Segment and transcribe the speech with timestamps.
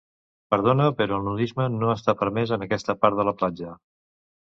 [0.53, 3.75] Perdona, però el nudisme no està permès en aquesta part de la platja.